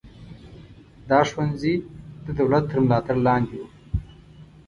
[1.09, 1.75] دا ښوونځي
[2.25, 3.67] د دولت تر ملاتړ لاندې وو.